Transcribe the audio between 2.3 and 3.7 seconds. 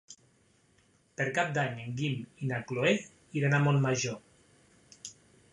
i na Cloè iran a